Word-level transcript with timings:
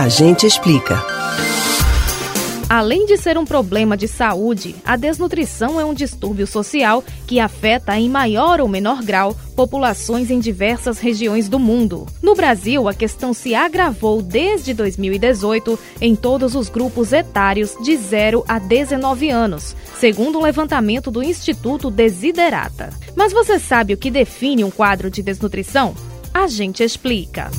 A 0.00 0.08
gente 0.08 0.46
explica. 0.46 0.98
Além 2.70 3.04
de 3.04 3.18
ser 3.18 3.36
um 3.36 3.44
problema 3.44 3.98
de 3.98 4.08
saúde, 4.08 4.74
a 4.82 4.96
desnutrição 4.96 5.78
é 5.78 5.84
um 5.84 5.92
distúrbio 5.92 6.46
social 6.46 7.04
que 7.26 7.38
afeta 7.38 7.94
em 7.98 8.08
maior 8.08 8.62
ou 8.62 8.66
menor 8.66 9.02
grau 9.02 9.36
populações 9.54 10.30
em 10.30 10.40
diversas 10.40 10.98
regiões 10.98 11.50
do 11.50 11.58
mundo. 11.58 12.06
No 12.22 12.34
Brasil, 12.34 12.88
a 12.88 12.94
questão 12.94 13.34
se 13.34 13.54
agravou 13.54 14.22
desde 14.22 14.72
2018 14.72 15.78
em 16.00 16.16
todos 16.16 16.54
os 16.54 16.70
grupos 16.70 17.12
etários 17.12 17.76
de 17.82 17.94
0 17.94 18.42
a 18.48 18.58
19 18.58 19.28
anos, 19.28 19.76
segundo 19.98 20.38
um 20.38 20.42
levantamento 20.42 21.10
do 21.10 21.22
Instituto 21.22 21.90
Desiderata. 21.90 22.88
Mas 23.14 23.34
você 23.34 23.58
sabe 23.58 23.92
o 23.92 23.98
que 23.98 24.10
define 24.10 24.64
um 24.64 24.70
quadro 24.70 25.10
de 25.10 25.22
desnutrição? 25.22 25.94
A 26.32 26.46
gente 26.46 26.82
explica. 26.82 27.50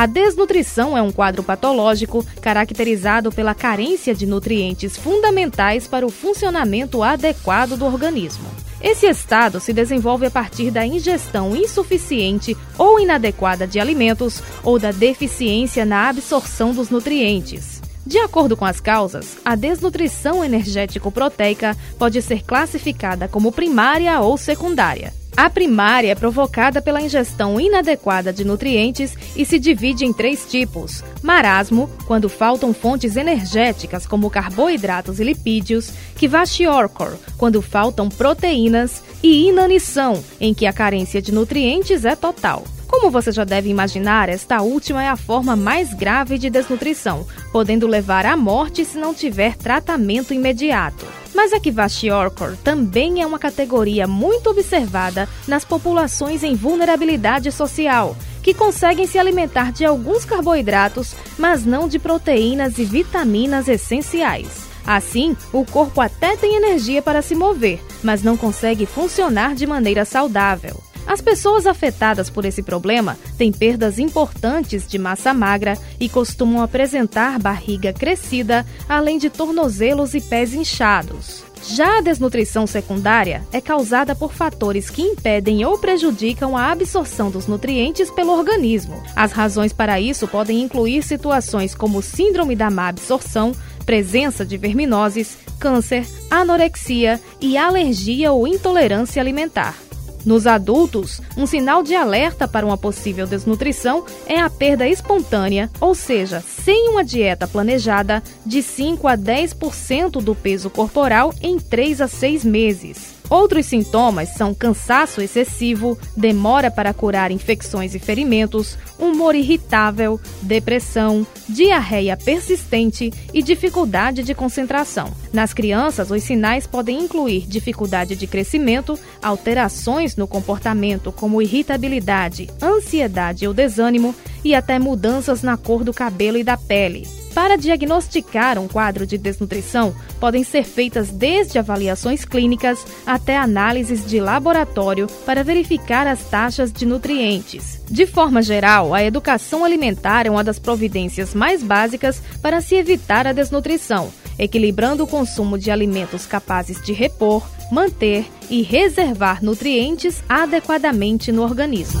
A 0.00 0.06
desnutrição 0.06 0.96
é 0.96 1.02
um 1.02 1.12
quadro 1.12 1.42
patológico 1.42 2.24
caracterizado 2.40 3.30
pela 3.30 3.54
carência 3.54 4.14
de 4.14 4.24
nutrientes 4.24 4.96
fundamentais 4.96 5.86
para 5.86 6.06
o 6.06 6.10
funcionamento 6.10 7.02
adequado 7.02 7.76
do 7.76 7.84
organismo. 7.84 8.48
Esse 8.80 9.04
estado 9.04 9.60
se 9.60 9.74
desenvolve 9.74 10.24
a 10.24 10.30
partir 10.30 10.70
da 10.70 10.86
ingestão 10.86 11.54
insuficiente 11.54 12.56
ou 12.78 12.98
inadequada 12.98 13.66
de 13.66 13.78
alimentos 13.78 14.42
ou 14.64 14.78
da 14.78 14.90
deficiência 14.90 15.84
na 15.84 16.08
absorção 16.08 16.72
dos 16.72 16.88
nutrientes. 16.88 17.82
De 18.06 18.16
acordo 18.16 18.56
com 18.56 18.64
as 18.64 18.80
causas, 18.80 19.36
a 19.44 19.54
desnutrição 19.54 20.42
energético-proteica 20.42 21.76
pode 21.98 22.22
ser 22.22 22.42
classificada 22.42 23.28
como 23.28 23.52
primária 23.52 24.18
ou 24.20 24.38
secundária. 24.38 25.19
A 25.36 25.48
primária 25.48 26.12
é 26.12 26.14
provocada 26.14 26.82
pela 26.82 27.00
ingestão 27.00 27.60
inadequada 27.60 28.32
de 28.32 28.44
nutrientes 28.44 29.14
e 29.36 29.44
se 29.44 29.58
divide 29.58 30.04
em 30.04 30.12
três 30.12 30.44
tipos: 30.50 31.02
marasmo, 31.22 31.88
quando 32.06 32.28
faltam 32.28 32.74
fontes 32.74 33.16
energéticas 33.16 34.06
como 34.06 34.30
carboidratos 34.30 35.20
e 35.20 35.24
lipídios, 35.24 35.92
Kwashiorkor, 36.18 37.16
quando 37.38 37.62
faltam 37.62 38.08
proteínas, 38.08 39.02
e 39.22 39.48
inanição, 39.48 40.22
em 40.40 40.54
que 40.54 40.66
a 40.66 40.72
carência 40.72 41.20
de 41.20 41.32
nutrientes 41.32 42.04
é 42.04 42.16
total. 42.16 42.64
Como 42.86 43.10
você 43.10 43.30
já 43.30 43.44
deve 43.44 43.68
imaginar, 43.68 44.28
esta 44.28 44.62
última 44.62 45.04
é 45.04 45.08
a 45.08 45.16
forma 45.16 45.54
mais 45.54 45.94
grave 45.94 46.38
de 46.38 46.50
desnutrição, 46.50 47.26
podendo 47.52 47.86
levar 47.86 48.26
à 48.26 48.36
morte 48.36 48.84
se 48.84 48.98
não 48.98 49.14
tiver 49.14 49.56
tratamento 49.56 50.34
imediato. 50.34 51.06
Mas 51.42 51.54
a 51.54 51.58
Kwashiorkor 51.58 52.54
também 52.62 53.22
é 53.22 53.26
uma 53.26 53.38
categoria 53.38 54.06
muito 54.06 54.50
observada 54.50 55.26
nas 55.48 55.64
populações 55.64 56.44
em 56.44 56.54
vulnerabilidade 56.54 57.50
social, 57.50 58.14
que 58.42 58.52
conseguem 58.52 59.06
se 59.06 59.18
alimentar 59.18 59.72
de 59.72 59.82
alguns 59.82 60.26
carboidratos, 60.26 61.14
mas 61.38 61.64
não 61.64 61.88
de 61.88 61.98
proteínas 61.98 62.76
e 62.76 62.84
vitaminas 62.84 63.68
essenciais. 63.68 64.68
Assim, 64.86 65.34
o 65.50 65.64
corpo 65.64 66.02
até 66.02 66.36
tem 66.36 66.56
energia 66.56 67.00
para 67.00 67.22
se 67.22 67.34
mover, 67.34 67.80
mas 68.02 68.22
não 68.22 68.36
consegue 68.36 68.84
funcionar 68.84 69.54
de 69.54 69.66
maneira 69.66 70.04
saudável. 70.04 70.89
As 71.06 71.20
pessoas 71.20 71.66
afetadas 71.66 72.30
por 72.30 72.44
esse 72.44 72.62
problema 72.62 73.18
têm 73.36 73.52
perdas 73.52 73.98
importantes 73.98 74.86
de 74.86 74.98
massa 74.98 75.34
magra 75.34 75.76
e 75.98 76.08
costumam 76.08 76.62
apresentar 76.62 77.38
barriga 77.38 77.92
crescida, 77.92 78.66
além 78.88 79.18
de 79.18 79.30
tornozelos 79.30 80.14
e 80.14 80.20
pés 80.20 80.54
inchados. 80.54 81.50
Já 81.62 81.98
a 81.98 82.00
desnutrição 82.00 82.66
secundária 82.66 83.44
é 83.52 83.60
causada 83.60 84.14
por 84.14 84.32
fatores 84.32 84.88
que 84.88 85.02
impedem 85.02 85.64
ou 85.64 85.78
prejudicam 85.78 86.56
a 86.56 86.70
absorção 86.72 87.30
dos 87.30 87.46
nutrientes 87.46 88.10
pelo 88.10 88.32
organismo. 88.32 89.02
As 89.14 89.32
razões 89.32 89.72
para 89.72 90.00
isso 90.00 90.26
podem 90.26 90.62
incluir 90.62 91.02
situações 91.02 91.74
como 91.74 92.00
síndrome 92.00 92.56
da 92.56 92.70
má 92.70 92.88
absorção, 92.88 93.52
presença 93.84 94.44
de 94.44 94.56
verminoses, 94.56 95.36
câncer, 95.58 96.06
anorexia 96.30 97.20
e 97.40 97.58
alergia 97.58 98.32
ou 98.32 98.46
intolerância 98.46 99.20
alimentar. 99.20 99.76
Nos 100.24 100.46
adultos, 100.46 101.20
um 101.36 101.46
sinal 101.46 101.82
de 101.82 101.94
alerta 101.94 102.46
para 102.46 102.66
uma 102.66 102.76
possível 102.76 103.26
desnutrição 103.26 104.04
é 104.26 104.38
a 104.38 104.50
perda 104.50 104.86
espontânea, 104.86 105.70
ou 105.80 105.94
seja, 105.94 106.40
sem 106.40 106.88
uma 106.90 107.04
dieta 107.04 107.48
planejada, 107.48 108.22
de 108.44 108.62
5 108.62 109.08
a 109.08 109.16
10% 109.16 110.22
do 110.22 110.34
peso 110.34 110.68
corporal 110.68 111.34
em 111.40 111.58
3 111.58 112.02
a 112.02 112.08
6 112.08 112.44
meses. 112.44 113.19
Outros 113.30 113.66
sintomas 113.66 114.30
são 114.30 114.52
cansaço 114.52 115.20
excessivo, 115.20 115.96
demora 116.16 116.68
para 116.68 116.92
curar 116.92 117.30
infecções 117.30 117.94
e 117.94 118.00
ferimentos, 118.00 118.76
humor 118.98 119.36
irritável, 119.36 120.20
depressão, 120.42 121.24
diarreia 121.48 122.16
persistente 122.16 123.12
e 123.32 123.40
dificuldade 123.40 124.24
de 124.24 124.34
concentração. 124.34 125.12
Nas 125.32 125.54
crianças, 125.54 126.10
os 126.10 126.24
sinais 126.24 126.66
podem 126.66 126.98
incluir 126.98 127.46
dificuldade 127.46 128.16
de 128.16 128.26
crescimento, 128.26 128.98
alterações 129.22 130.16
no 130.16 130.26
comportamento 130.26 131.12
como 131.12 131.40
irritabilidade, 131.40 132.50
ansiedade 132.60 133.46
ou 133.46 133.54
desânimo 133.54 134.12
e 134.44 134.56
até 134.56 134.76
mudanças 134.80 135.40
na 135.40 135.56
cor 135.56 135.84
do 135.84 135.94
cabelo 135.94 136.36
e 136.36 136.42
da 136.42 136.56
pele. 136.56 137.19
Para 137.34 137.56
diagnosticar 137.56 138.58
um 138.58 138.66
quadro 138.66 139.06
de 139.06 139.16
desnutrição, 139.16 139.94
podem 140.18 140.42
ser 140.42 140.64
feitas 140.64 141.10
desde 141.10 141.58
avaliações 141.58 142.24
clínicas 142.24 142.84
até 143.06 143.36
análises 143.36 144.04
de 144.04 144.20
laboratório 144.20 145.06
para 145.24 145.44
verificar 145.44 146.06
as 146.06 146.22
taxas 146.24 146.72
de 146.72 146.84
nutrientes. 146.84 147.80
De 147.88 148.06
forma 148.06 148.42
geral, 148.42 148.92
a 148.92 149.02
educação 149.02 149.64
alimentar 149.64 150.26
é 150.26 150.30
uma 150.30 150.44
das 150.44 150.58
providências 150.58 151.34
mais 151.34 151.62
básicas 151.62 152.20
para 152.42 152.60
se 152.60 152.74
evitar 152.74 153.26
a 153.26 153.32
desnutrição, 153.32 154.12
equilibrando 154.38 155.04
o 155.04 155.06
consumo 155.06 155.56
de 155.56 155.70
alimentos 155.70 156.26
capazes 156.26 156.82
de 156.82 156.92
repor, 156.92 157.48
manter 157.70 158.26
e 158.48 158.62
reservar 158.62 159.42
nutrientes 159.42 160.22
adequadamente 160.28 161.30
no 161.30 161.42
organismo. 161.42 162.00